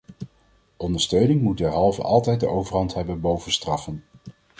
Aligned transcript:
Ondersteuning 0.77 1.41
moet 1.41 1.57
derhalve 1.57 2.01
altijd 2.01 2.39
de 2.39 2.47
overhand 2.47 2.93
hebben 2.93 3.21
boven 3.21 3.51
straffen. 3.51 4.03